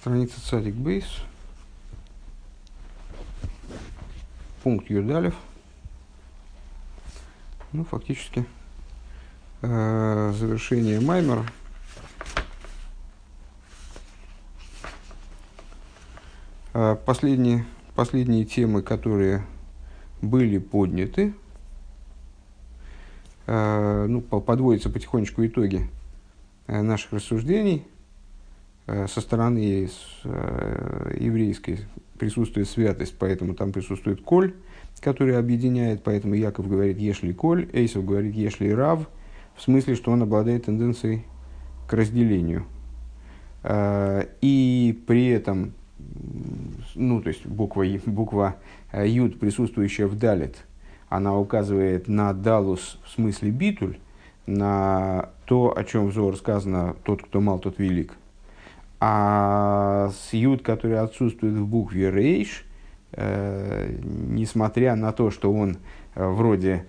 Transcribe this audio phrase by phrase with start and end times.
[0.00, 1.04] Страница Цадик Бейс.
[4.62, 5.34] Пункт Юдалев.
[7.72, 8.46] Ну, фактически,
[9.62, 11.44] э, завершение Маймера.
[16.74, 19.44] Э, последние, последние темы, которые
[20.22, 21.34] были подняты,
[23.46, 25.90] э, ну, подводятся потихонечку итоги
[26.68, 27.84] наших рассуждений–
[29.06, 29.90] со стороны
[30.24, 31.80] э, еврейской
[32.18, 34.54] присутствует святость, поэтому там присутствует коль,
[35.00, 39.08] который объединяет, поэтому Яков говорит «ешли коль», Эйсов говорит «ешли рав»,
[39.56, 41.24] в смысле, что он обладает тенденцией
[41.86, 42.64] к разделению.
[43.62, 45.74] Э, и при этом,
[46.94, 48.56] ну, то есть буква, буква
[48.94, 50.56] Юд, присутствующая в Далит,
[51.10, 53.98] она указывает на Далус в смысле битуль,
[54.46, 58.14] на то, о чем взор сказано «тот, кто мал, тот велик»,
[59.00, 62.64] а сьют, который отсутствует в букве рейш,
[63.12, 65.78] э, несмотря на то, что он
[66.14, 66.84] э, вроде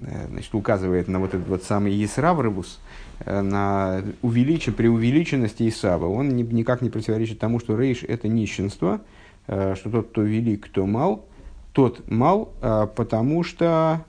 [0.00, 2.80] э, значит, указывает на вот этот вот самый Исраврыбус,
[3.24, 9.00] э, на увеличи, преувеличенности Исава, он ни, никак не противоречит тому, что рейш– это нищенство,
[9.48, 11.26] э, что тот, кто велик, кто мал,
[11.72, 14.04] тот мал, э, потому что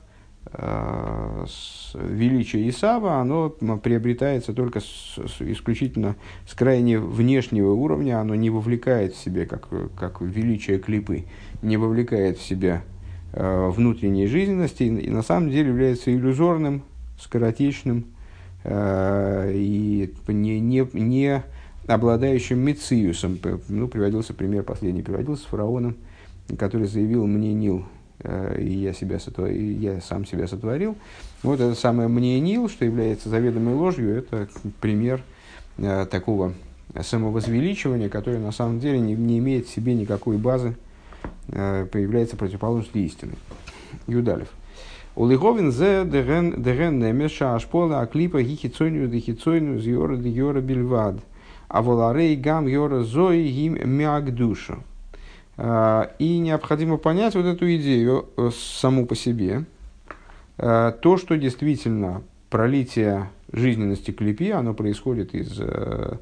[1.94, 6.16] величие Исава, оно приобретается только с, с, исключительно
[6.48, 11.26] с крайне внешнего уровня, оно не вовлекает в себя, как, как величие клипы,
[11.62, 12.84] не вовлекает в себя
[13.34, 14.84] э, внутренней жизненности.
[14.84, 16.84] И, и на самом деле является иллюзорным,
[17.20, 18.06] скоротечным
[18.64, 21.44] э, и не, не, не
[21.88, 23.40] обладающим мециусом.
[23.70, 25.96] Ну, приводился пример последний, приводился с фараоном,
[26.58, 28.03] который заявил «мне Нил, Э,
[28.58, 30.96] и я, себя сотворил, и я сам себя сотворил.
[31.42, 34.48] Вот это самое «мне Нил», что является заведомой ложью, это
[34.80, 35.22] пример
[35.78, 36.54] э, такого
[37.02, 40.76] самовозвеличивания, которое на самом деле не, не имеет в себе никакой базы,
[41.50, 43.34] э, появляется противоположностью истины.
[44.08, 44.48] Юдалев.
[45.16, 51.18] Улиговин зе дерен немеша ашпола аклипа гихицойню дихицойню зьора дьора бельвад.
[51.68, 54.74] А воларей гам йора зои гим мягдушу.
[54.76, 54.93] А,
[55.58, 59.66] и необходимо понять вот эту идею э, саму по себе.
[60.58, 66.18] А, то, что действительно пролитие жизненности клепи, оно происходит из э,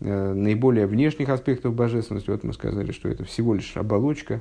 [0.00, 2.30] э, наиболее внешних аспектов божественности.
[2.30, 4.40] Вот мы сказали, что это всего лишь оболочка,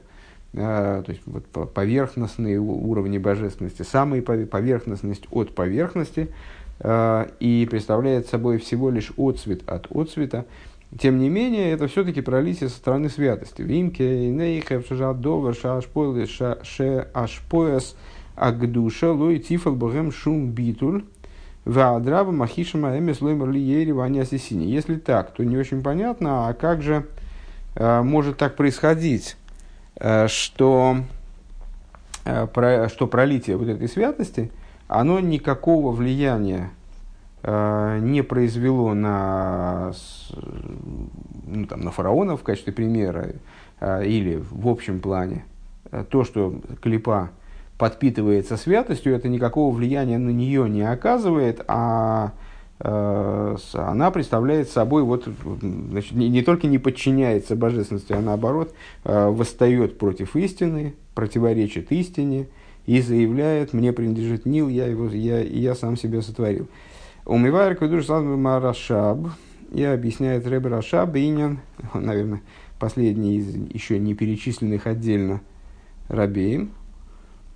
[0.53, 6.29] а, то есть вот поверхностные уровни божественности, самая поверхностность от поверхности,
[6.83, 10.45] и представляет собой всего лишь отцвет от отцвета.
[10.99, 13.61] Тем не менее, это все-таки пролитие со стороны святости.
[13.61, 17.95] Вимке, нейхев, шажадова, ше ашпояс,
[18.35, 21.05] агдуша, лой тифал богем шум битуль,
[21.63, 24.65] ваадрава махишама эмес лоймер лиери ваня сисини.
[24.65, 27.05] Если так, то не очень понятно, а как же
[27.75, 29.37] э, может так происходить,
[29.95, 30.97] э, что,
[32.25, 34.51] э, про, что пролитие вот этой святости,
[34.89, 36.71] оно никакого влияния
[37.43, 39.93] не произвело на,
[41.47, 43.31] ну, там, на фараонов в качестве примера
[43.79, 45.45] э, или в общем плане
[45.91, 47.31] э, то, что клипа
[47.79, 52.33] подпитывается святостью, это никакого влияния на нее не оказывает, а
[52.83, 55.27] она представляет собой, вот,
[55.61, 58.73] значит, не, не только не подчиняется божественности, а наоборот
[59.03, 62.47] восстает против истины, противоречит истине
[62.87, 66.67] и заявляет, мне принадлежит Нил, я, его, я, я сам себя сотворил.
[67.25, 69.27] Умивайр кведуш Рашаб
[69.71, 71.59] и объясняет Рэбе Рашаб Инин,
[71.93, 72.41] наверное,
[72.79, 75.41] последний из еще не перечисленных отдельно
[76.07, 76.71] Рабеем,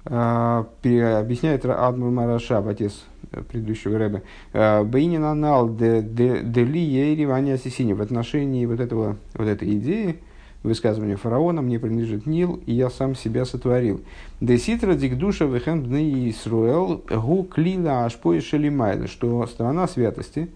[0.05, 3.03] а, объясняет Адмур Марашаб, отец
[3.49, 4.21] предыдущего Рэбе,
[4.53, 10.19] а, Бейнин анал дели ейри ваня сисини в отношении вот, этого, вот этой идеи,
[10.65, 14.01] высказывание фараона, мне принадлежит Нил, и я сам себя сотворил.
[14.41, 20.49] Деситра дикдуша вехем дны Исруэл гу клила ашпой шелимайда, что страна святости,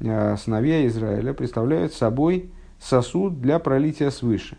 [0.00, 2.50] э, сыновья Израиля, представляют собой
[2.80, 4.56] сосуд для пролития свыше.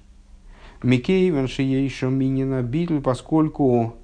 [0.84, 3.96] Микей веншиейшо минина битл, поскольку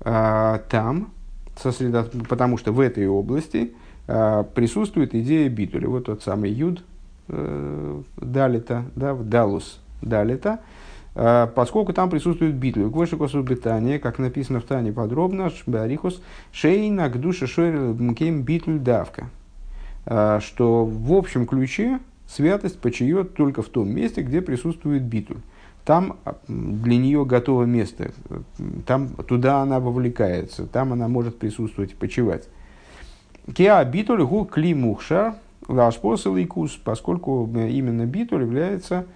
[0.00, 1.12] э, там,
[1.56, 2.10] сосредо...
[2.28, 3.72] потому что в этой области
[4.06, 5.88] э, присутствует идея битуля.
[5.88, 6.82] Вот тот самый юд
[7.28, 10.60] э, далита, да, в далус, далита,
[11.14, 12.88] э, поскольку там присутствует битва.
[12.88, 16.22] Гвоши битания, как написано в Тане подробно, Барихус,
[16.52, 19.30] Шейна к душе Шойрел Мкем битуль давка.
[20.06, 21.98] Э, что в общем ключе
[22.28, 25.38] святость почает только в том месте, где присутствует битуль.
[25.84, 26.16] Там
[26.48, 28.12] для нее готово место,
[28.86, 32.48] там, туда она вовлекается, там она может присутствовать и почивать.
[33.54, 35.34] Кеа битуль гу кли мухшар
[36.84, 39.06] поскольку именно битуль является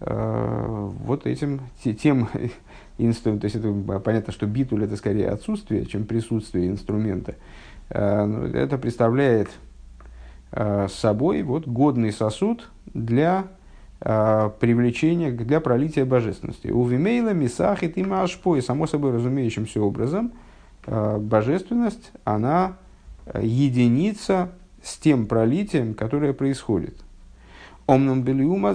[0.00, 2.28] вот этим, тем
[2.98, 7.34] инструментом, то есть это понятно, что битуль это скорее отсутствие, чем присутствие инструмента.
[7.88, 9.48] Это представляет
[10.88, 13.44] собой вот годный сосуд для
[14.00, 16.68] привлечения, для пролития божественности.
[16.68, 20.32] У Вимейла, Мисахит и Машпо, и само собой разумеющимся образом,
[20.86, 22.76] божественность, она
[23.40, 24.50] единица
[24.82, 27.05] с тем пролитием, которое происходит.
[27.86, 28.74] Омном белиума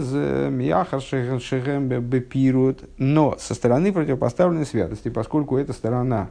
[2.00, 6.30] бепирут, но со стороны противопоставленной святости, поскольку эта сторона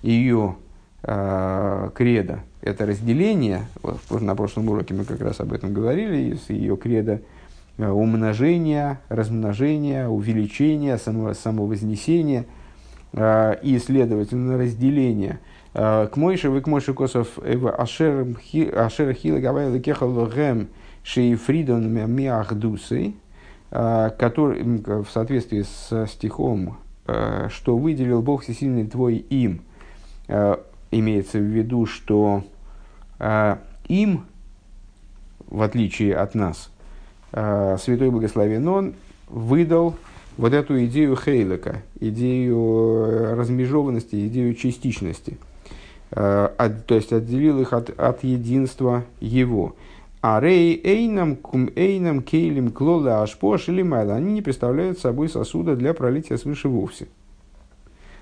[0.00, 0.56] ее
[1.02, 6.78] э, креда, это разделение, вот, на прошлом уроке мы как раз об этом говорили, ее
[6.78, 7.20] креда
[7.76, 12.46] э, умножения, размножения, увеличения, само, самовознесения
[13.12, 15.40] э, и, следовательно, разделения–
[15.74, 18.32] к Мойше, вы к Мойше Косов, Ашер
[19.12, 20.68] Хила Гавайла Кехал Гэм
[21.04, 23.14] Шейфридон Миахдусы,
[23.70, 26.78] который в соответствии с стихом,
[27.50, 29.60] что выделил Бог всесильный твой им,
[30.90, 32.42] имеется в виду, что
[33.88, 34.24] им,
[35.46, 36.70] в отличие от нас,
[37.30, 38.94] Святой Благословен Он
[39.28, 39.96] выдал
[40.36, 45.36] вот эту идею Хейлека, идею размежованности, идею частичности,
[46.10, 49.76] то есть отделил их от, от единства Его.
[50.26, 54.14] А рей эйнам кум эйнам кейлим клола ашпош или майла.
[54.14, 57.08] Они не представляют собой сосуда для пролития свыше вовсе.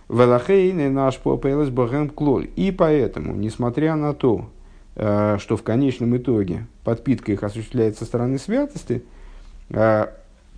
[0.09, 2.51] Велахейны наш попелес богем клоль.
[2.57, 4.51] И поэтому, несмотря на то,
[4.97, 9.05] э, что в конечном итоге подпитка их осуществляется со стороны святости,
[9.71, 10.07] э,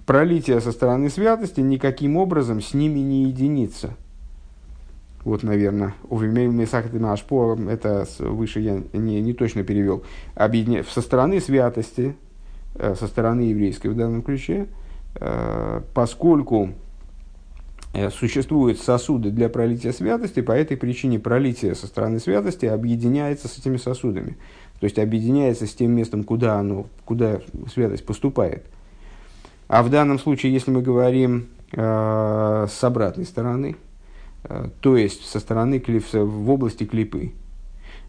[0.06, 3.90] пролитие со стороны святости никаким образом с ними не единится–
[5.24, 10.04] вот, наверное, увимей Месахатина Ашпо, это выше я не, не точно перевел,
[10.34, 10.84] объединя...
[10.84, 12.14] со стороны святости,
[12.74, 14.66] э, со стороны еврейской в данном ключе,
[15.14, 16.70] э, поскольку
[17.94, 23.58] э, существуют сосуды для пролития святости, по этой причине пролитие со стороны святости объединяется с
[23.58, 24.36] этими сосудами.
[24.80, 27.40] То есть объединяется с тем местом, куда, оно, куда
[27.72, 28.66] святость поступает.
[29.68, 33.76] А в данном случае, если мы говорим э, с обратной стороны,
[34.80, 37.32] то есть со стороны клип, в области клипы.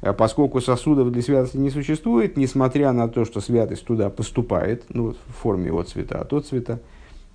[0.01, 5.13] Э, поскольку сосудов для святости не существует, несмотря на то, что святость туда поступает, ну,
[5.13, 6.79] в форме от цвета от от цвета,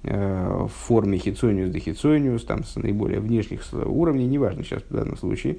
[0.02, 5.16] э, в форме хитсониус до хитсониус, там с наиболее внешних уровней, неважно сейчас в данном
[5.16, 5.58] случае,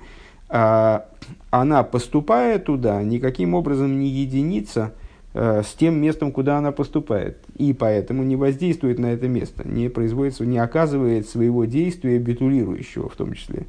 [0.53, 1.05] а,
[1.49, 7.37] она поступает туда, никаким образом не единица Э, с тем местом, куда она поступает.
[7.57, 13.15] И поэтому не воздействует на это место, не производится, не оказывает своего действия битулирующего в
[13.15, 13.65] том числе.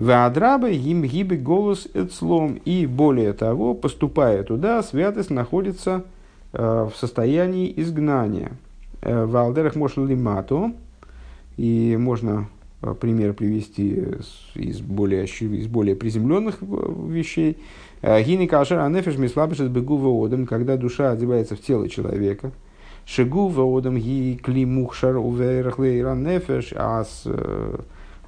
[0.00, 2.58] Ваадраба им гибы голос эцлом.
[2.64, 6.04] И более того, поступая туда, святость находится
[6.54, 8.52] э, в состоянии изгнания.
[9.02, 10.72] Э, в Алдерах лимато.
[11.58, 12.48] И можно
[12.80, 14.06] э, пример привести
[14.54, 17.58] из более, из более приземленных вещей.
[18.02, 22.52] Э, Гини кашер анефеш мислабешес бегува одам, когда душа одевается в тело человека.
[23.04, 27.78] Шегува одам ги кли мухшар уверхлейран нефеш, а э,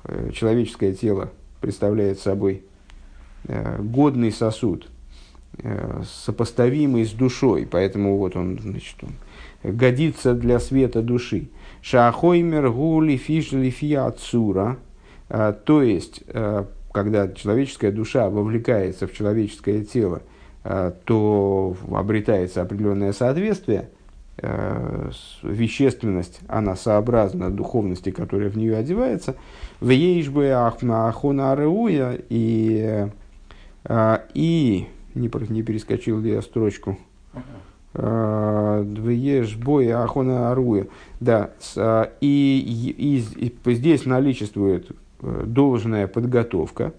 [0.04, 1.30] э, человеческое тело
[1.60, 2.64] представляет собой
[3.44, 4.88] годный сосуд,
[6.24, 9.10] сопоставимый с душой, поэтому вот он, значит, он
[9.64, 11.48] годится для света души.
[11.80, 14.78] Шахоймер гули фиш лифия ацура,
[15.28, 16.22] то есть
[16.92, 20.22] когда человеческая душа вовлекается в человеческое тело,
[20.64, 23.88] э, то обретается определенное соответствие,
[24.36, 25.10] э,
[25.42, 29.36] вещественность, она сообразна духовности, которая в нее одевается,
[29.80, 33.08] в ейшбе ахона ареуя и,
[33.84, 36.98] э, и не, не перескочил ли я строчку,
[37.94, 40.86] в ейшбе ахона аруя,
[41.20, 41.50] да,
[42.22, 44.90] и, и, и здесь наличествует
[45.22, 46.92] должная подготовка,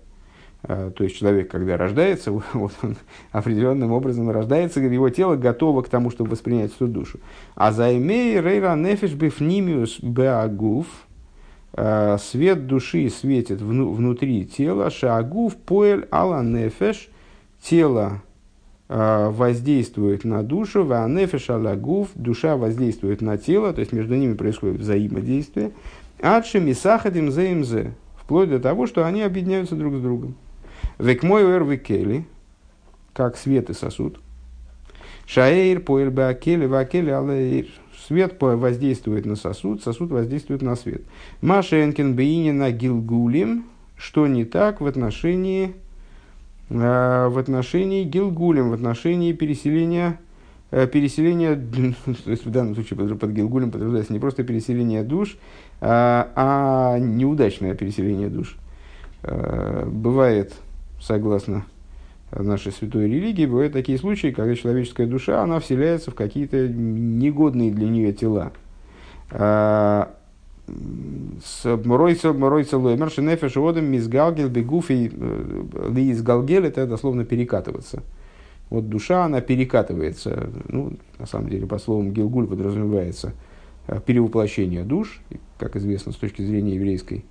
[0.64, 2.96] э, то есть человек, когда рождается, вот он
[3.32, 7.20] определенным образом рождается, его тело готово к тому, чтобы воспринять эту душу.
[7.56, 10.88] А займей рейра нефиш бифнимиус беагуф,
[11.74, 17.10] э, свет души светит внутри тела, шаагуф поэль ала нефеш,
[17.62, 18.22] тело
[18.90, 24.82] воздействует на душу, ва нефеш алагуф, душа воздействует на тело, то есть между ними происходит
[24.82, 25.72] взаимодействие.
[26.22, 30.36] Адши мисахадим заимзе, Вплоть до того, что они объединяются друг с другом.
[30.98, 32.26] Век мой векели,
[33.14, 34.20] как свет и сосуд.
[35.26, 37.68] Шаэйр поэль бакели вакели алэйр.
[38.08, 41.04] Свет воздействует на сосуд, сосуд воздействует на свет.
[41.42, 42.16] Машенкин
[42.58, 43.66] на гилгулим,
[43.96, 45.76] что не так в отношении,
[46.70, 50.20] э, в отношении гилгулем, в отношении переселения
[50.92, 51.56] переселение,
[52.24, 55.38] то есть в данном случае под, под Гилгулем подразумевается не просто переселение душ,
[55.86, 58.58] а, а неудачное переселение душ.
[59.22, 60.54] Бывает,
[61.02, 61.66] согласно
[62.32, 67.88] нашей святой религии, бывают такие случаи, когда человеческая душа, она вселяется в какие-то негодные для
[67.88, 68.52] нее тела.
[70.66, 78.02] С Моройца Лоймер, Шенефеш Одем, Мизгалгел, Бегуфи, э, Ли Галгел, это дословно перекатываться.
[78.70, 83.34] Вот душа, она перекатывается, ну, на самом деле, по словам Гилгуль подразумевается
[83.88, 85.22] э, перевоплощение душ,
[85.64, 87.26] как известно с точки зрения еврейской,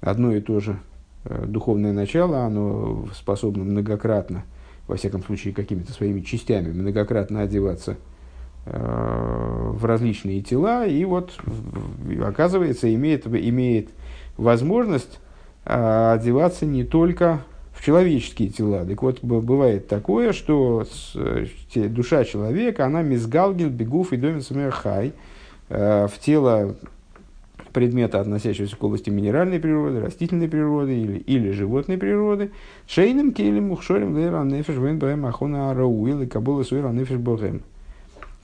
[0.00, 0.78] одно и то же
[1.24, 4.44] э, духовное начало, оно способно многократно,
[4.88, 7.96] во всяком случае, какими-то своими частями многократно одеваться–
[8.66, 11.38] в различные тела, и вот,
[12.20, 13.90] оказывается, имеет, имеет
[14.36, 15.20] возможность
[15.64, 18.84] а, одеваться не только в человеческие тела.
[18.84, 20.84] Так вот, бывает такое, что
[21.74, 25.12] душа человека, она мизгалгил, бегуф и домин хай
[25.68, 26.76] в тело
[27.76, 32.50] предмета, относящегося к области минеральной природы, растительной природы или, или животной природы,
[32.88, 37.60] шейным келем ухшорим лера нефеш вен бэм ахона арауил и кабула суэра нефеш богем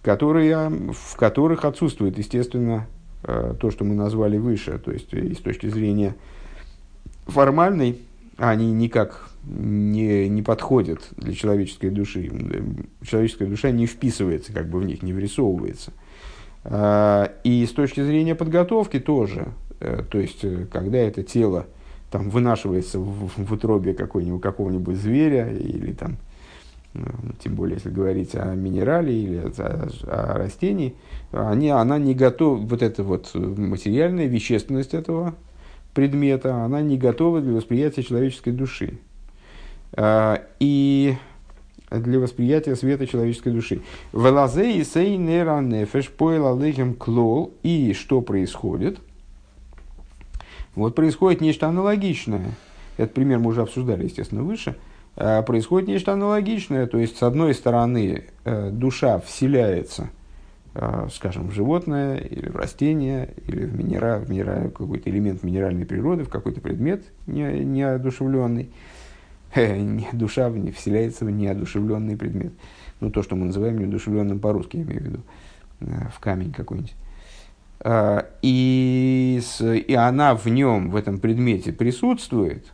[0.02, 2.86] которые, в которых отсутствует, естественно,
[3.22, 6.14] э, то, что мы назвали выше, то есть и с точки зрения
[7.26, 7.98] формальной,
[8.36, 12.30] они никак не, не подходят для человеческой души.
[13.02, 15.92] Человеческая душа не вписывается как бы в них, не врисовывается.
[16.64, 19.48] А, и с точки зрения подготовки тоже.
[19.80, 21.66] Э, то есть, э, когда это тело
[22.10, 26.18] там, вынашивается в, в утробе какого-нибудь зверя или там,
[26.94, 27.06] ну,
[27.42, 30.94] тем более, если говорить о минерале или о, о растении,
[31.32, 35.34] они, она не готова, вот эта вот материальная вещественность этого
[35.94, 38.98] предмета, она не готова для восприятия человеческой души.
[39.94, 41.16] А, и
[42.00, 43.82] для восприятия света человеческой души.
[44.12, 46.10] Велазе и сей нефеш
[46.98, 47.54] клол.
[47.62, 48.98] И что происходит?
[50.74, 52.52] Вот происходит нечто аналогичное.
[52.96, 54.76] Этот пример мы уже обсуждали, естественно, выше–
[55.16, 56.86] Э, происходит нечто аналогичное.
[56.86, 60.10] То есть, с одной стороны, э, душа вселяется,
[60.74, 65.84] э, скажем, в животное или в растение, или в, минера, в минера, какой-то элемент минеральной
[65.84, 68.64] природы, в какой-то предмет не, неодушевленный.
[68.64, 68.70] Не,
[70.12, 72.52] душа не вселяется в неодушевленный предмет.
[73.00, 75.20] Ну, то, что мы называем неодушевленным по-русски, я имею в виду,
[75.80, 76.94] в камень какой-нибудь.
[78.42, 82.72] И, с, и она в нем, в этом предмете присутствует,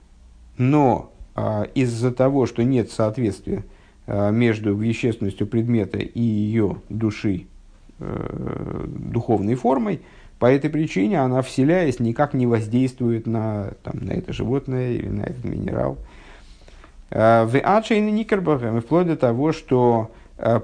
[0.58, 3.64] но а, из-за того, что нет соответствия
[4.06, 7.46] а, между вещественностью предмета и ее души
[8.00, 10.00] э, духовной формой,
[10.40, 15.22] по этой причине она, вселяясь, никак не воздействует на, там, на это животное или на
[15.22, 15.98] этот минерал.
[17.10, 20.10] А, в Ачейне Никербахем, вплоть до того, что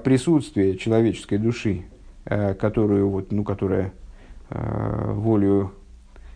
[0.05, 1.83] присутствие человеческой души,
[2.23, 3.91] которую, вот, ну, которая
[4.49, 5.73] волю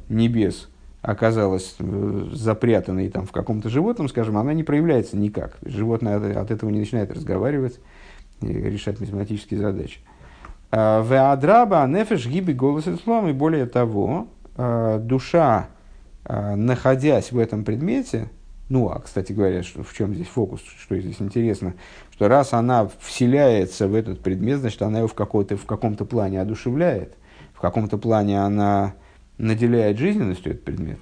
[0.09, 0.67] небес
[1.01, 5.57] оказалась э, запрятанной там, в каком-то животном, скажем, она не проявляется никак.
[5.63, 7.79] Животное от, этого не начинает разговаривать
[8.41, 9.99] и решать математические задачи.
[10.71, 15.69] Веадраба нефеш гиби голос и более того, душа,
[16.27, 18.29] находясь в этом предмете,
[18.69, 21.73] ну, а, кстати говоря, что, в чем здесь фокус, что здесь интересно,
[22.11, 27.15] что раз она вселяется в этот предмет, значит, она его в, в каком-то плане одушевляет,
[27.53, 28.93] в каком-то плане она
[29.37, 30.99] наделяет жизненностью этот предмет,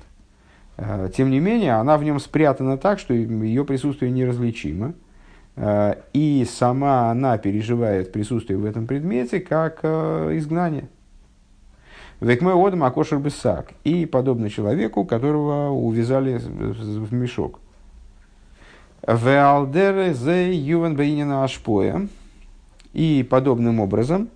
[0.77, 4.93] а, тем не менее, она в нем спрятана так, что ее присутствие неразличимо.
[5.55, 10.87] А, и сама она переживает присутствие в этом предмете как а, изгнание.
[12.19, 13.73] Векмэ одам акошер бесак.
[13.83, 17.59] И подобно человеку, которого увязали в мешок.
[19.07, 22.07] Веалдере зе ювен бейнина ашпоя.
[22.93, 24.29] И подобным образом,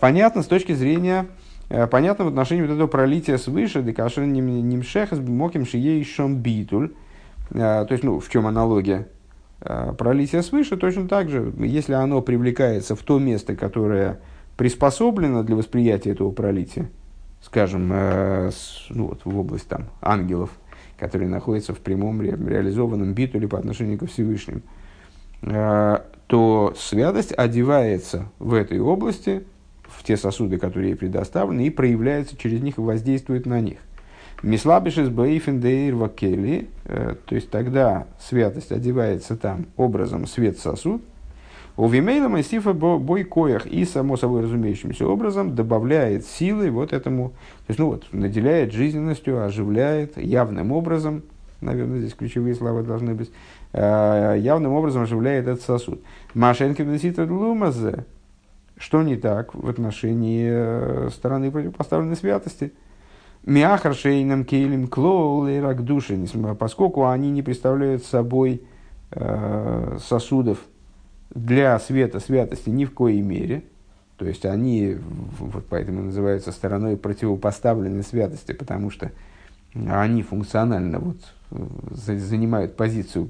[0.00, 1.26] понятно с точки зрения
[1.72, 6.92] Э, понятно в отношении вот этого пролития свыше, декашер нимшехас моким шией шом битуль.
[7.50, 9.08] Э, то есть, ну, в чем аналогия?
[9.62, 14.20] Э, пролитие свыше точно так же, если оно привлекается в то место, которое
[14.56, 16.90] приспособлено для восприятия этого пролития,
[17.40, 20.50] скажем, ну, вот, в область там, ангелов,
[20.98, 24.62] которые находятся в прямом ре, реализованном битуле по отношению ко Всевышним,
[25.40, 29.44] то святость одевается в этой области
[29.82, 33.78] в те сосуды, которые ей предоставлены, и проявляется через них и воздействует на них.
[34.42, 41.02] Мислабишес бейфен дейр вакели, э, то есть тогда святость одевается там образом свет сосуд,
[41.76, 47.64] у Вимейла Майсифа бой коях и, само собой разумеющимся образом, добавляет силы вот этому, то
[47.68, 51.22] есть, ну вот, наделяет жизненностью, оживляет явным образом,
[51.62, 53.30] наверное, здесь ключевые слова должны быть,
[53.72, 56.02] э, явным образом оживляет этот сосуд.
[56.34, 56.82] Машенки
[57.30, 58.04] Лумазе,
[58.76, 62.72] Что не так в отношении э, стороны противопоставленной святости?
[63.44, 66.16] Миахар шейном кейлем клоул и души,
[66.58, 68.62] поскольку они не представляют собой
[69.10, 70.58] э, сосудов
[71.34, 73.64] для света святости ни в коей мере,
[74.16, 74.98] то есть они
[75.38, 79.10] вот поэтому называются стороной противопоставленной святости, потому что
[79.74, 81.16] они функционально вот,
[81.50, 83.28] э, занимают позицию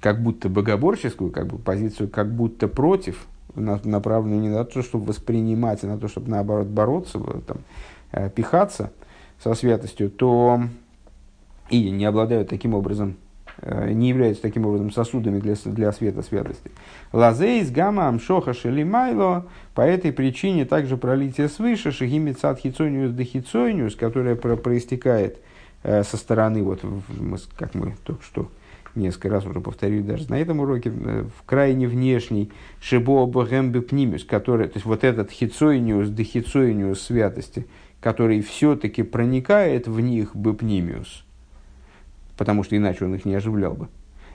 [0.00, 5.82] как будто богоборческую, как бы позицию как будто против, направленную не на то, чтобы воспринимать,
[5.84, 7.58] а на то, чтобы наоборот бороться, там,
[8.12, 8.92] э, пихаться
[9.42, 10.62] со святостью, то
[11.68, 13.16] и не обладают таким образом,
[13.62, 16.70] не являются таким образом сосудами для, для света святости.
[17.12, 24.56] Лазейс, гамма, амшоха, шелимайло, по этой причине также пролитие свыше, шагимицат хицониус дехицониус, которое про,
[24.56, 25.38] проистекает
[25.82, 26.82] э, со стороны, вот,
[27.56, 28.48] как мы только что
[28.96, 34.24] несколько раз уже повторили даже на этом уроке, э, в крайне внешний шибо богембе пнимиус,
[34.24, 37.66] который, то есть вот этот хицоиниус, дехицоиниус святости,
[38.00, 41.25] который все-таки проникает в них бепнимиус,
[42.36, 43.88] потому что иначе он их не оживлял бы.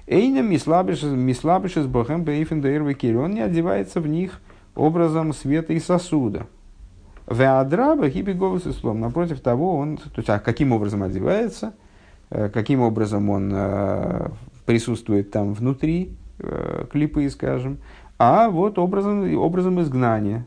[0.07, 4.41] Эйна мислабишес богем бейфен он не одевается в них
[4.75, 6.47] образом света и сосуда.
[7.29, 8.99] Веадраба хипиговус и слом.
[8.99, 11.73] Напротив того, он, то есть, а каким образом одевается,
[12.29, 14.29] э, каким образом он э,
[14.65, 17.77] присутствует там внутри э, клипы, скажем,
[18.17, 20.45] а вот образом, образом изгнания.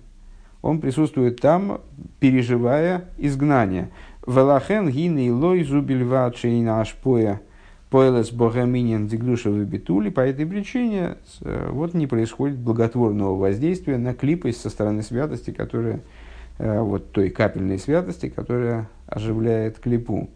[0.65, 1.83] Он присутствует там,
[2.21, 3.91] переживая изгнание.
[4.27, 7.43] Велахен гины лой зубильва чейна ашпоя
[7.91, 10.09] поэлес богаминин дигдуша битули.
[10.09, 16.01] По этой причине э, вот не происходит благотворного воздействия на клипы со стороны святости, которая
[16.57, 20.31] э, вот той капельной святости, которая оживляет клипу.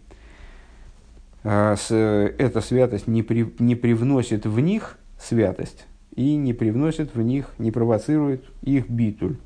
[1.43, 7.55] А, эта святость не, при, не привносит в них святость и не привносит в них,
[7.57, 9.39] не провоцирует их битуль.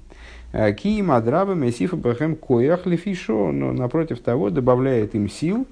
[0.52, 5.66] А, Киим адраба месифа бахем коях лефишо, но напротив того добавляет им сил.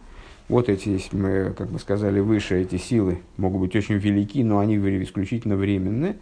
[0.48, 0.98] Вот эти,
[1.56, 6.16] как мы сказали выше, эти силы могут быть очень велики, но они исключительно временные.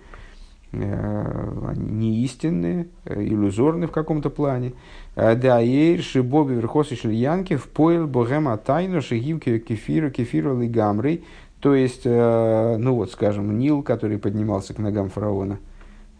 [0.72, 4.74] Э, они не э, иллюзорны в каком-то плане.
[5.16, 11.24] Э, да, ейр шибоби верхосы шильянки в поил богема тайну шигивки кефиру кефиру лигамрей.
[11.60, 15.58] То есть, ну вот, скажем, Нил, который поднимался к ногам фараона,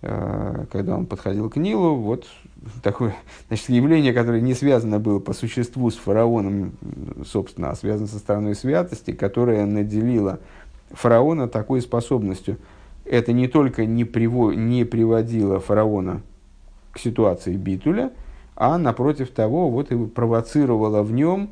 [0.01, 2.27] когда он подходил к Нилу, вот
[2.83, 3.17] такое
[3.49, 6.73] значит, явление, которое не связано было по существу с фараоном,
[7.27, 10.39] собственно, а связано со стороной святости, которое наделило
[10.93, 12.59] фараона такой способностью–
[13.09, 16.21] это не только не, приво, не приводило фараона
[16.93, 18.13] к ситуации битуля,
[18.55, 21.51] а напротив того, вот и провоцировало в нем,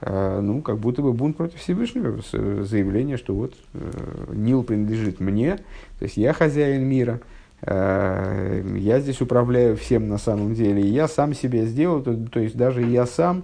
[0.00, 2.20] э, ну, как будто бы бунт против Всевышнего,
[2.64, 5.56] заявление, что вот э, Нил принадлежит мне,
[5.98, 11.08] то есть я хозяин мира, э, я здесь управляю всем на самом деле, и я
[11.08, 13.42] сам себе сделал, то, то есть даже я сам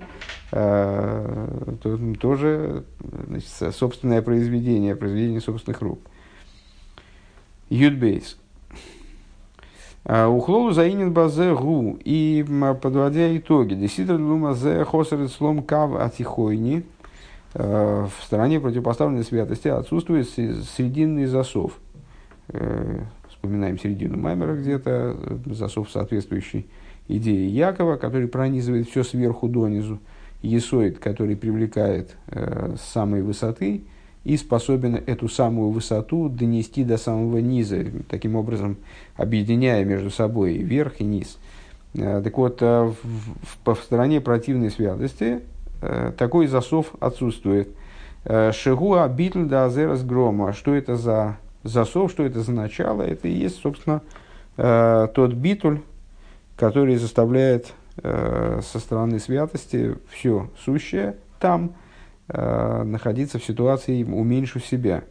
[0.53, 2.85] э, то, тоже
[3.27, 5.99] значит, собственное произведение, произведение собственных рук.
[7.71, 8.39] Юдбейс.
[10.05, 11.99] А, Ухлоу заинен базе гу.
[12.05, 12.45] И
[12.81, 13.75] подводя итоги.
[13.75, 16.85] Десидр лума зе хосер слом кав атихойни.
[17.55, 21.79] В стороне противопоставленной святости отсутствует срединный засов.
[23.45, 26.67] Э, вспоминаем середину Маймера где-то, засов соответствующий
[27.09, 29.99] идее Якова, который пронизывает все сверху донизу.
[30.43, 33.83] Есоид, который привлекает э, с самой высоты
[34.25, 38.77] и способен эту самую высоту донести до самого низа, таким образом
[39.17, 41.39] объединяя между собой верх и низ.
[41.95, 45.41] Э, так вот, э, в, в стороне противной святости
[45.81, 47.69] э, такой засов отсутствует.
[48.25, 50.55] Шигуа битл да азерас грома.
[50.55, 53.03] Что это за засов, что это за начало?
[53.03, 54.03] Это и есть, собственно,
[54.57, 55.81] тот битуль,
[56.57, 61.75] который заставляет со стороны святости все сущее там–
[62.27, 65.05] Э, находиться в ситуации уменьшу себя.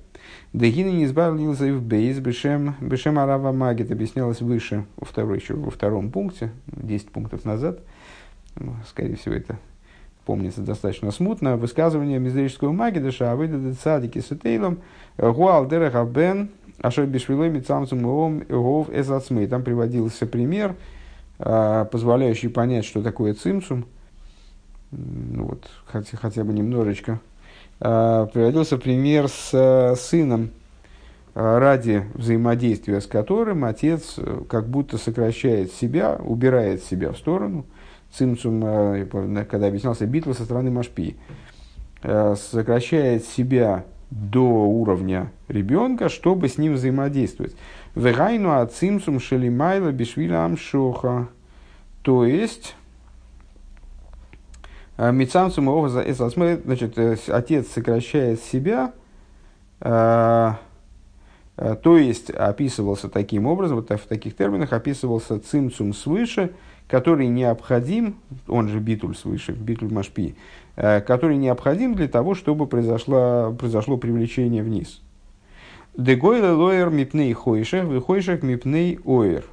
[0.51, 5.69] Дегина не избавился в бейс бешем, бешем арава магит объяснялось выше, во, второй, еще во
[5.69, 7.81] втором пункте, 10 пунктов назад.
[8.55, 9.59] Ну, скорее всего, это
[10.25, 11.57] помнится достаточно смутно.
[11.57, 14.79] Высказывание мизерического магида шаавыда цадики с этейлом
[15.17, 16.49] гуал дереха бен
[16.81, 18.01] ашер бишвилой мицамцум
[18.47, 19.47] гов эзацмей.
[19.47, 20.75] Там приводился пример,
[21.39, 23.85] э, позволяющий понять, что такое цимсум–
[24.95, 27.19] ну вот, хотя, хотя бы немножечко,
[27.79, 30.51] э, приводился пример с э, сыном,
[31.33, 37.65] э, ради взаимодействия с которым отец э, как будто сокращает себя, убирает себя в сторону.
[38.15, 39.05] Цимцум, э,
[39.49, 41.17] когда объяснялся битва со стороны Машпи,
[42.03, 47.55] э, сокращает себя до уровня ребенка, чтобы с ним взаимодействовать.
[47.95, 51.29] Вегайну ацимсум шелимайла бишвиля амшоха.
[52.03, 52.75] То есть,
[54.97, 58.93] э, Мицамцум значит, э, отец сокращает себя,
[59.79, 60.57] то
[61.97, 66.53] есть описывался таким образом, вот в таких терминах описывался цимцум свыше,
[66.87, 68.15] который необходим,
[68.47, 70.35] он же битуль свыше, битуль машпи,
[70.75, 75.01] который необходим для того, чтобы произошло, произошло привлечение вниз.
[75.95, 79.45] Дегойла лоер мипней хойшех, выхойшех мипней оер.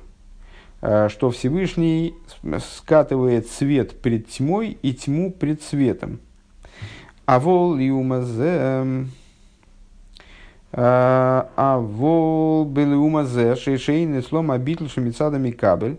[0.83, 2.15] Э, что Всевышний
[2.59, 6.21] скатывает свет пред тьмой и тьму пред светом.
[7.27, 9.07] А вол юмазе...
[10.73, 15.99] Э, а вол был умазе шейшейный слом обитель шамицадами кабель.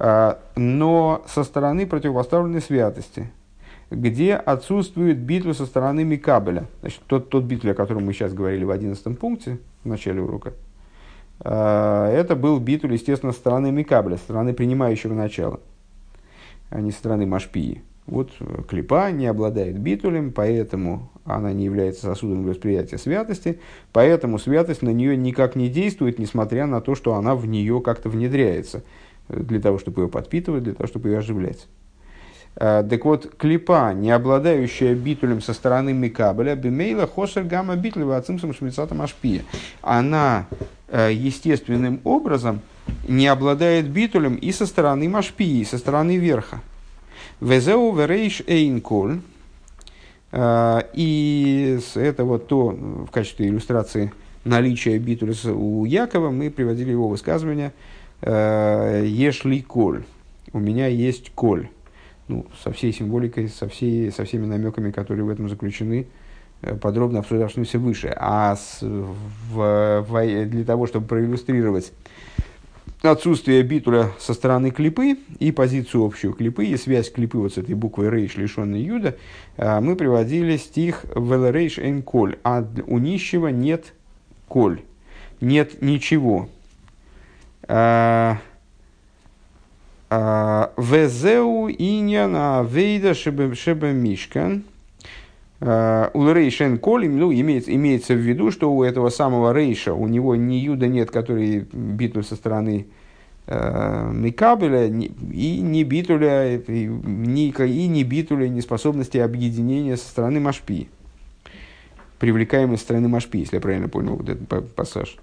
[0.00, 3.30] Э, но со стороны противопоставленной святости–
[3.90, 6.66] где отсутствует битва со стороны Микабеля.
[6.80, 10.52] Значит, тот, тот битва, о котором мы сейчас говорили в 11 пункте, в начале урока,
[11.44, 15.60] э, это был битуль, естественно, со стороны Микабеля, со стороны принимающего начала,
[16.70, 17.82] а не со стороны Машпии.
[18.06, 23.58] Вот э, клипа не обладает битулем, поэтому она не является сосудом восприятия святости,
[23.92, 28.08] поэтому святость на нее никак не действует, несмотря на то, что она в нее как-то
[28.08, 28.84] внедряется,
[29.30, 31.66] для того, чтобы ее подпитывать, для того, чтобы ее оживлять.
[32.56, 38.54] Э, так вот, клипа, не обладающая битулем со стороны Микабеля, бимейла хосер гамма битлева ацимсом
[38.54, 39.42] шмицатом ашпия.
[39.82, 40.46] Она
[40.88, 42.60] э, естественным образом
[43.08, 46.60] не обладает битулем и со стороны Машпии, и со стороны верха.
[47.40, 49.20] Везеу верейш эйнколь.
[50.32, 54.12] Э, и это вот то, в качестве иллюстрации
[54.44, 57.72] наличия битуля у Якова, мы приводили его высказывание
[58.22, 60.04] «Ешли коль».
[60.52, 61.68] У меня есть коль
[62.30, 66.06] ну, со всей символикой, со, всей, со всеми намеками, которые в этом заключены,
[66.62, 68.14] э, подробно обсуждавшимся выше.
[68.16, 71.92] А с, в, в, для того, чтобы проиллюстрировать
[73.02, 77.74] отсутствие битуля со стороны клипы и позицию общую клипы и связь клипы вот с этой
[77.74, 79.16] буквой рейш, лишенной юда,
[79.56, 83.92] э, мы приводили стих велерейш эн коль, а у нищего нет
[84.46, 84.82] коль,
[85.40, 86.48] нет ничего.
[87.68, 88.38] А,
[90.76, 94.64] Везеу иньяна вейда шебе мишкан.
[95.60, 100.08] А, у Рейшен Колим, ну, имеется, имеется в виду, что у этого самого Рейша, у
[100.08, 102.86] него ни Юда нет, который битуль со стороны
[103.46, 110.88] э, Микабеля, и не битуля, и, ни, битуля, не способности объединения со стороны Машпи.
[112.18, 115.16] Привлекаемой со стороны Машпи, если я правильно понял вот этот пассаж.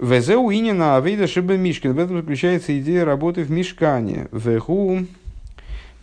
[0.00, 1.92] Везеу инина авейда шибе мишкин.
[1.92, 4.28] В этом заключается идея работы в мишкане.
[4.30, 5.06] Веху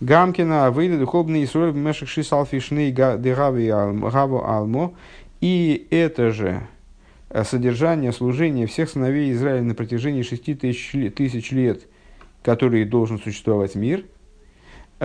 [0.02, 4.94] гамкина авейда духовный в мешек шисалфишный дегави гаву алмо.
[5.40, 6.68] И это же
[7.30, 11.84] э, содержание служения всех сыновей Израиля на протяжении шести тысяч, лет,
[12.44, 14.04] которые должен существовать мир.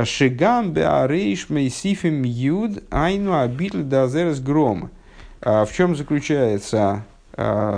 [0.03, 4.90] Шигам беарейш мейсифим юд айну абитл дазерес гром.
[5.42, 7.05] А в чем заключается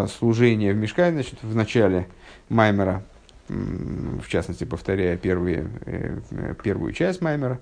[0.08, 2.08] служение в Мешкане, значит, в начале
[2.48, 3.02] Маймера,
[3.48, 7.58] в частности, повторяя первые, э, первую часть Маймера,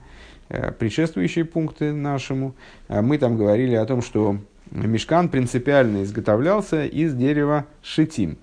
[0.49, 2.55] э, предшествующие пункты нашему,
[2.89, 4.37] э, мы там говорили о том, что
[4.71, 8.39] мешкан принципиально изготовлялся из дерева шитим,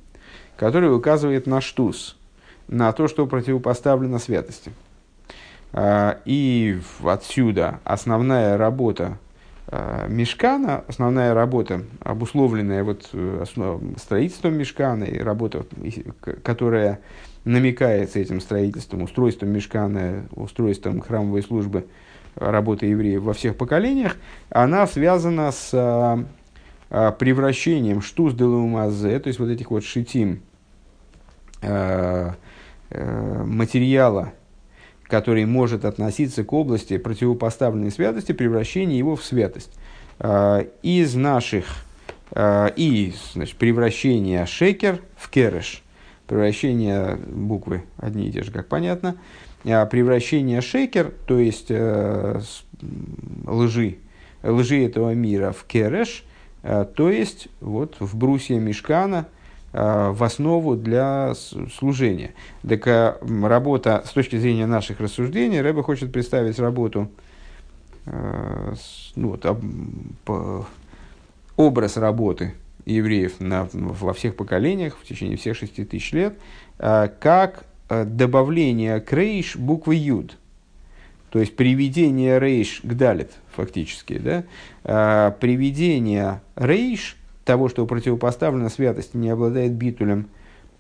[0.58, 2.18] который указывает на штус,
[2.68, 4.72] на то, что противопоставлено святости.
[6.26, 9.27] И отсюда основная работа Э,
[9.70, 13.44] мешкана, основная работа, обусловленная вот э,
[13.98, 15.66] строительством мешкана и работа,
[16.42, 17.02] которая
[17.44, 21.88] намекается этим строительством, устройством мешкана, устройством храмовой службы,
[22.36, 24.16] работы евреев во всех поколениях,
[24.50, 30.44] она связана с а, превращением штуз делумазе, то есть вот этих вот шитим
[32.92, 34.34] материала,
[35.08, 39.72] который может относиться к области противопоставленной святости, превращение его в святость.
[40.20, 41.66] А, из наших
[42.32, 45.84] а, и значит, превращение шекер в кереш,
[46.28, 49.16] превращение буквы одни и те же, как понятно,
[49.66, 52.42] а превращение шекер, то есть э,
[53.46, 53.98] лжи,
[54.44, 56.24] лжи этого мира в кереш,
[56.62, 59.37] то есть вот в брусья мешкана– Э,
[59.74, 61.34] в основу для
[61.78, 62.34] служения.
[62.68, 67.12] Так э, работа с точки зрения наших рассуждений, Рэба хочет представить работу,
[68.06, 68.74] э,
[69.16, 69.38] ну,
[70.26, 70.58] вот,
[71.58, 72.54] образ работы
[72.86, 76.40] евреев на, во всех поколениях в течение всех шести тысяч лет,
[76.78, 80.38] как добавление крейш буквы юд.
[81.30, 89.30] то есть приведение рейш к далит, фактически, да, приведение рейш, того, что противопоставлено святости, не
[89.30, 90.28] обладает битулем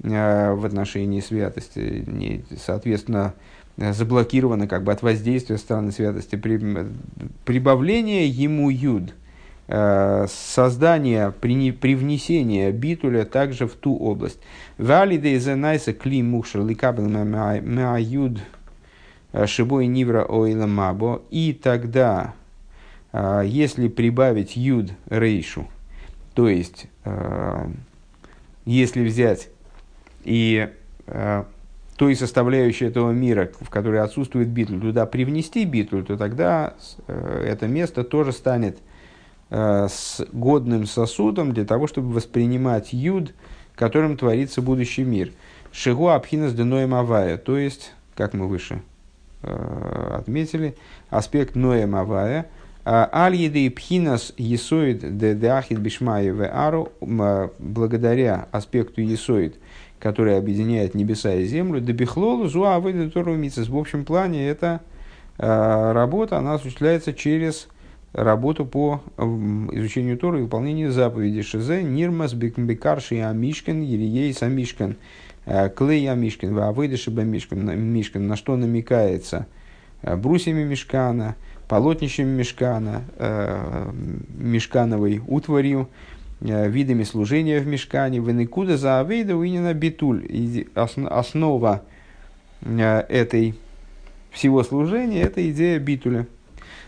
[0.04, 3.34] а, в отношении святости, не, соответственно,
[3.78, 6.60] заблокировано как бы от воздействия стороны святости, при,
[7.46, 9.14] прибавление ему юд,
[9.70, 14.40] а, создание, при, привнесение битуля также в ту область.
[14.78, 17.08] Валиде из найса кли мушер ликабел
[17.98, 18.40] юд
[19.46, 21.22] шибой нивра ойла мабо.
[21.32, 22.34] И тогда,
[23.14, 25.68] если прибавить юд рейшу,
[26.38, 26.86] то есть,
[28.64, 29.50] если взять
[30.24, 30.70] и
[31.96, 36.76] той составляющей этого мира, в которой отсутствует битуль, туда привнести битуль, то тогда
[37.08, 38.78] это место тоже станет
[39.50, 43.34] с годным сосудом для того, чтобы воспринимать юд,
[43.74, 45.32] которым творится будущий мир.
[45.72, 48.84] Шигу абхинас деноем авая, то есть, как мы выше
[49.42, 50.76] э, отметили,
[51.10, 52.46] аспект ноем авая–
[52.90, 59.60] Аль еды пхинас есоид де деахид бишмая в ару, благодаря аспекту есоид,
[60.00, 64.80] который объединяет небеса и землю, дебихлолу зуа выйдет В общем плане это
[65.38, 67.68] работа, она осуществляется через
[68.14, 74.96] работу по изучению Торы и выполнению заповедей Шизе, Нирмас, Бекарши, Амишкин, Ерией, Самишкин,
[75.76, 79.46] Клей, Амишкин, Вавыдыши, Мишкин, на что намекается
[80.02, 81.36] брусьями Мишкана–
[81.68, 83.92] полотнищем мешкана, э,
[84.38, 85.90] мешкановой утварью,
[86.42, 90.26] э, видами служения в мешкане, венекуда за авейда уинина битуль.
[90.28, 91.84] И основа
[92.62, 93.56] э, этой
[94.32, 96.28] всего служения– это идея битуля.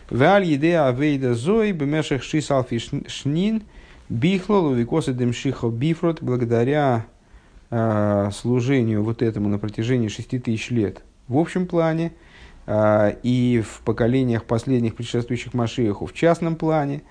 [0.09, 3.63] Валь идея авейда зой бемешах шисалфи шнин
[4.07, 7.05] бихлол викосы демшихо бифрот благодаря
[7.69, 11.01] э, служению вот этому на протяжении шести тысяч лет.
[11.27, 12.13] В общем плане–
[12.71, 17.01] и в поколениях последних предшествующих Машиеху в частном плане.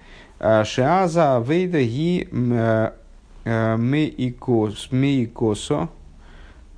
[0.41, 2.91] А, Шиаза Вейда и э,
[3.45, 4.91] э, Мейкосо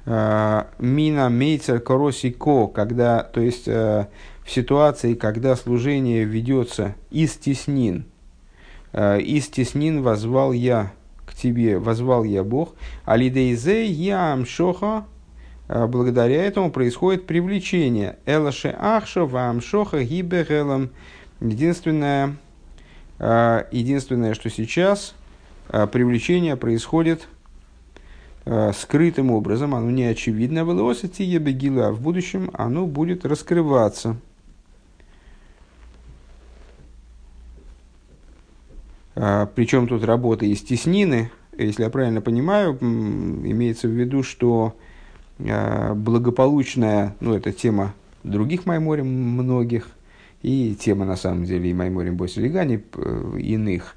[0.07, 4.07] а, Мина Мейцер Коросико, когда, то есть э,
[4.45, 8.07] в ситуации, когда служение ведется из теснин,
[8.93, 10.93] из теснин возвал я
[11.25, 15.05] к тебе, возвал я Бог, алидейзе я амшоха а,
[15.71, 18.19] благодаря этому происходит привлечение.
[18.27, 20.91] Элаше ахша вам шоха гиберелом.
[21.41, 22.37] Единственное,
[23.21, 25.15] а, единственное, что сейчас
[25.69, 27.29] а, привлечение происходит
[28.75, 30.61] скрытым образом, оно не очевидно.
[30.61, 34.17] Велосити ебегила, а в будущем оно будет раскрываться.
[39.15, 44.75] Причем тут работа из теснины, если я правильно понимаю, имеется в виду, что
[45.95, 49.89] благополучная, ну, это тема других Майморем многих,
[50.43, 53.97] и тема, на самом деле, и Майморем Босилигани, э, иных,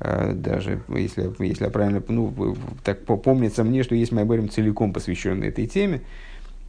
[0.00, 5.48] э, даже, если, если я правильно, ну, так помнится мне, что есть Майморем целиком посвященный
[5.48, 6.02] этой теме,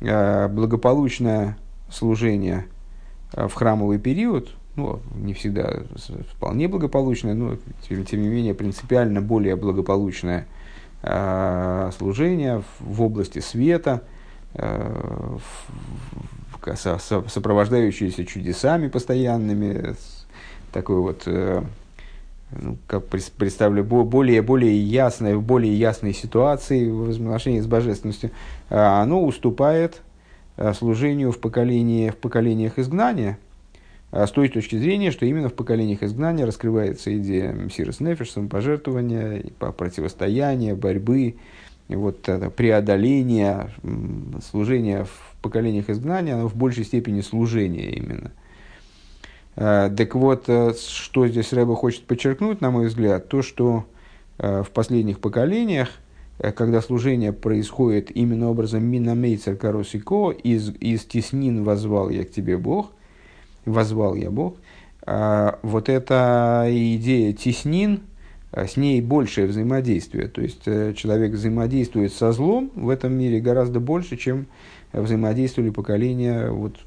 [0.01, 1.57] благополучное
[1.89, 2.65] служение
[3.31, 5.83] в храмовый период, ну, не всегда
[6.33, 7.57] вполне благополучное, но,
[7.87, 10.47] тем, тем не менее, принципиально более благополучное
[11.01, 14.14] служение в области света– Э,
[17.27, 19.95] сопровождающиеся чудесами постоянными,
[20.71, 21.61] такой вот, э,
[22.51, 28.31] ну, как представлю, более, более ясной, в более ясной ситуации в отношении с божественностью,
[28.69, 30.01] э, оно уступает
[30.73, 33.37] служению в, поколении, в поколениях изгнания,
[34.13, 40.73] с той точки зрения, что именно в поколениях изгнания раскрывается идея Мсирос Нефиш, самопожертвования, противостояния,
[40.73, 41.35] борьбы,
[41.89, 43.69] вот это преодоление,
[44.49, 48.31] служение в поколениях изгнания, оно в большей степени служение именно.
[49.55, 53.85] Э, так вот, э, что здесь Рэба хочет подчеркнуть, на мой взгляд, то, что
[54.39, 55.89] э, в последних поколениях,
[56.39, 62.91] когда служение происходит именно образом «Минамейцер каросико», из, из теснин возвал я к тебе Бог,
[63.65, 64.57] возвал я Бог,
[65.05, 68.01] вот эта идея теснин–
[68.55, 70.27] с ней большее взаимодействие.
[70.27, 74.47] То есть э, человек взаимодействует со злом в этом мире гораздо больше, чем
[74.93, 76.77] взаимодействовали поколения, вот,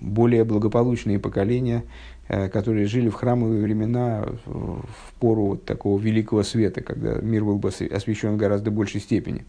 [0.00, 1.84] более благополучные поколения,
[2.28, 7.56] э, которые жили в храмовые времена в пору вот такого великого света, когда мир был
[7.56, 9.46] бы освещен в гораздо большей степени.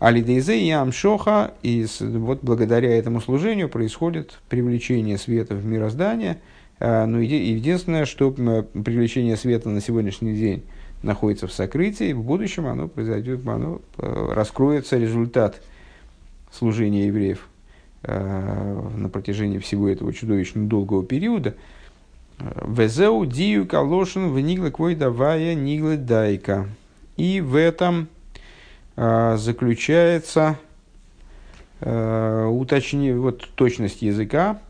[0.00, 6.38] Алидейзе и Амшоха, и вот благодаря этому служению происходит привлечение света в мироздание–
[6.80, 10.62] Но ну, единственное, что привлечение света на сегодняшний день
[11.02, 15.60] находится в сокрытии, в будущем оно произойдет, оно э, раскроется результат
[16.50, 17.46] служения евреев
[18.02, 21.54] на протяжении всего этого чудовищно долгого периода.
[22.38, 26.66] Везеу дию калошин в квой давая ниглы дайка.
[27.18, 28.08] И в этом
[28.96, 30.58] заключается
[31.78, 34.62] уточни, вот, точность языка,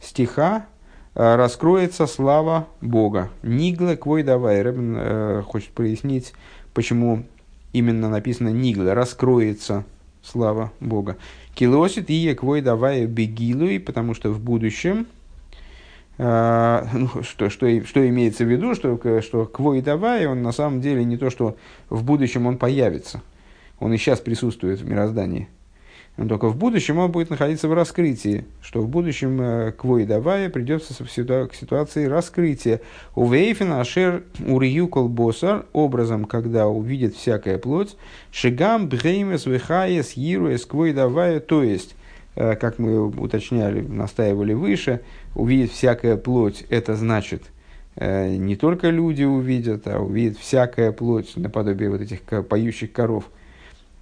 [0.00, 0.66] стиха,
[1.14, 3.30] раскроется слава Бога.
[3.42, 4.62] Нигла квой давай.
[4.62, 6.32] Рэббин э, хочет прояснить,
[6.74, 7.24] почему
[7.72, 9.84] именно написано нигла, раскроется
[10.22, 11.16] слава Бога.
[11.54, 15.06] Килосит и еквой давай бегилуй, потому что в будущем,
[16.18, 20.80] э, ну, что, что, что имеется в виду, что, что квой давай, он на самом
[20.80, 21.56] деле не то, что
[21.90, 23.22] в будущем он появится,
[23.80, 25.48] он и сейчас присутствует в мироздании.
[26.18, 30.50] Но только в будущем он будет находиться в раскрытии, что в будущем э, к Войдавае
[30.50, 32.82] придется к ситуации раскрытия.
[33.14, 37.96] У Вейфена Ашер Урью Колбосар образом, когда увидит всякая плоть,
[38.30, 41.96] Шигам Бхеймес Вихаес Ируэс Квойдавая, то есть,
[42.34, 45.00] э, как мы уточняли, настаивали выше,
[45.34, 47.44] увидит всякая плоть, это значит,
[47.96, 53.24] э, не только люди увидят, а увидит всякая плоть, наподобие вот этих поющих коров–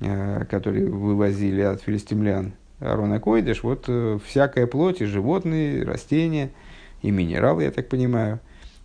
[0.01, 6.51] которые вывозили от филистимлян Арона Койдыш, вот э, всякая плоть, и животные, растения,
[7.03, 8.41] и минералы, я так понимаю,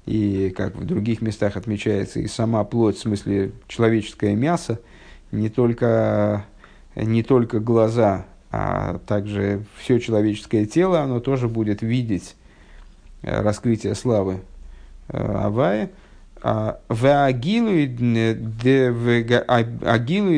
[0.06, 4.82] и как в других местах отмечается, и сама плоть, в смысле человеческое мясо,
[5.32, 6.46] не только,
[6.96, 12.36] не только глаза, а также все человеческое тело, оно тоже будет видеть
[13.22, 14.42] э, раскрытие славы
[15.08, 15.90] Авая–
[16.46, 17.88] Агилуй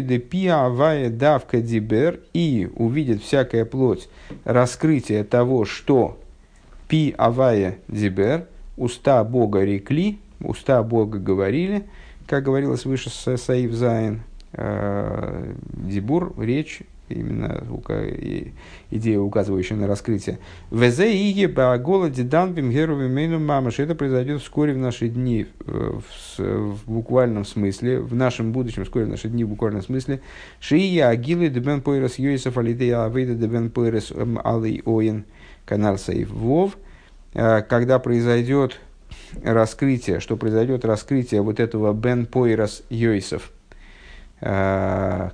[0.01, 4.07] де пиа авая давка дибер и увидит всякая плоть
[4.45, 6.17] раскрытие того, что
[6.87, 8.45] пи авая дибер,
[8.77, 11.83] уста Бога рекли, уста Бога говорили,
[12.25, 14.21] как говорилось выше Саив Зайн,
[14.53, 17.63] э, дибур, речь, именно
[18.91, 20.39] идея, указывающая на раскрытие.
[20.71, 23.79] Везе иге данбим геровим мейну мамаш.
[23.79, 26.03] Это произойдет вскоре в наши дни, в,
[26.37, 30.21] в буквальном смысле, в нашем будущем, вскоре в наши дни в буквальном смысле.
[30.59, 34.11] Шия агилы дебен пойрас йосиф алидея авейда дебен пойрас
[34.43, 35.25] алый оин
[35.65, 36.77] канал сейф вов.
[37.33, 38.79] Э, когда произойдет
[39.43, 42.27] раскрытие, что произойдет раскрытие вот этого бен
[42.89, 43.51] йосиф,
[44.41, 45.29] э,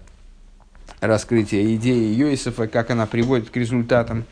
[1.03, 4.23] раскрытие идеи Йосифа, как она приводит к результатам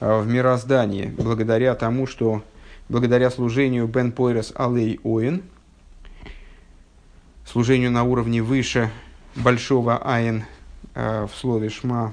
[0.00, 2.44] э, в мироздании, благодаря тому, что
[2.90, 5.42] благодаря служению Бен Пойрес Алей Оин,
[7.46, 8.90] служению на уровне выше
[9.34, 10.44] большого Айн
[10.94, 12.12] э, в слове Шма,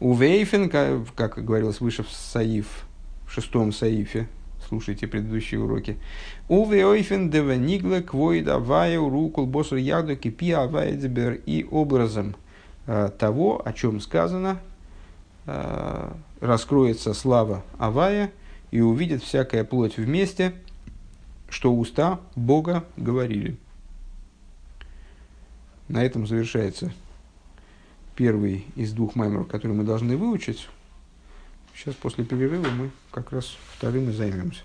[0.00, 2.84] у Вейфен, как говорилось выше в Саиф,
[3.26, 4.28] в шестом Саифе,
[4.68, 5.96] слушайте предыдущие уроки.
[6.48, 10.92] Уве ойфен дева нигла квой давая рукул босу яду кипи авая
[11.46, 12.36] и образом
[12.86, 14.60] э, того, о чем сказано,
[15.46, 18.30] э, раскроется слава Авая
[18.70, 20.52] и увидит всякая плоть вместе,
[21.48, 23.56] что уста Бога говорили.
[25.88, 26.92] На этом завершается
[28.14, 30.68] первый из двух маймеров, которые мы должны выучить.
[31.78, 34.62] Сейчас после перерыва мы как раз вторым и займемся.